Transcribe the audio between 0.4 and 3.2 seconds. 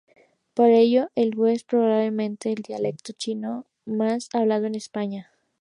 Por ello, el wu es probablemente el dialecto